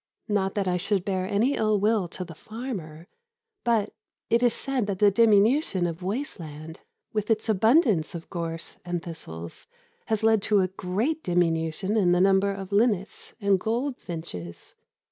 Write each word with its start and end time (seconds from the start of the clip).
Not 0.27 0.55
that 0.55 0.67
I 0.67 0.77
should 0.77 1.05
bear 1.05 1.27
any 1.27 1.53
ill 1.53 1.79
will 1.79 2.07
to 2.07 2.25
the 2.25 2.33
farmer, 2.33 3.05
but 3.63 3.93
it 4.31 4.41
is 4.41 4.51
said 4.55 4.87
that 4.87 4.97
the 4.97 5.11
diminution 5.11 5.85
of 5.85 6.01
waste 6.01 6.39
land, 6.39 6.79
with 7.13 7.29
its 7.29 7.47
abundance 7.47 8.15
of 8.15 8.27
gorse 8.31 8.79
and 8.83 9.03
thistles, 9.03 9.67
has 10.07 10.23
led 10.23 10.41
to 10.41 10.61
a 10.61 10.69
great 10.69 11.21
diminution 11.21 11.95
in 11.97 12.13
the 12.13 12.19
number 12.19 12.49
of 12.51 12.71
linnets 12.71 13.35
and 13.39 13.59
goldfinches. 13.59 14.75